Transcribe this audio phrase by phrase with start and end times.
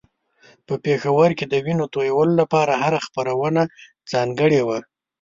[0.67, 3.61] په پېښور کې د وينو تویولو لپاره هره خپرونه
[4.11, 4.79] ځانګړې وه.